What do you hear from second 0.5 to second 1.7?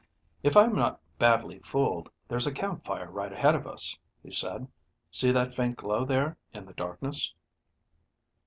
I am not badly